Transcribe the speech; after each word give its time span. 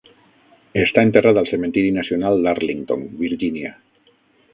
Està 0.83 1.03
enterrat 1.07 1.39
al 1.41 1.49
cementiri 1.49 1.91
nacional 1.97 2.41
d'Arlington, 2.47 3.05
Virgínia. 3.21 3.75